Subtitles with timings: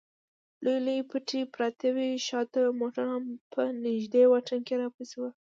[0.63, 1.97] لوی لوی پټي پراته و،
[2.27, 3.15] شا ته موټرونه
[3.53, 5.23] په نږدې واټن کې راپسې و.